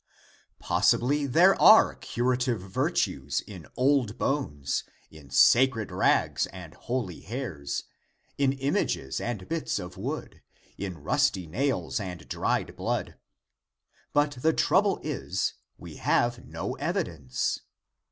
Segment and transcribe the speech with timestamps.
[0.57, 7.83] Possibly there are curative virtues in old bones, in sacred rags and holy hairs,
[8.35, 10.41] in images and bits of wood,
[10.75, 13.19] in rusty nails and dried blood,
[14.11, 17.59] but the trouble is we have no evidence.